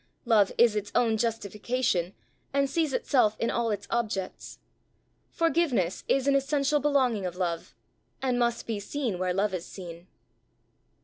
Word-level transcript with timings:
Love 0.25 0.51
is 0.57 0.75
its 0.75 0.91
own 0.95 1.15
justification, 1.15 2.15
and 2.55 2.67
sees 2.67 2.91
itself 2.91 3.35
in 3.39 3.51
all 3.51 3.69
its 3.69 3.85
objects: 3.91 4.57
forgiveness 5.29 6.03
is 6.07 6.25
an 6.27 6.33
essential 6.33 6.79
belonging 6.79 7.23
of 7.27 7.35
love, 7.35 7.75
and 8.19 8.39
must 8.39 8.65
be 8.65 8.79
seen 8.79 9.19
where 9.19 9.31
love 9.31 9.53
is 9.53 9.67
seen. 9.67 10.07